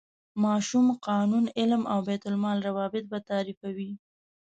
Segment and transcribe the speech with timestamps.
[0.43, 3.91] ماشوم، قانون، علم او بین الملل روابط به تعریفوي.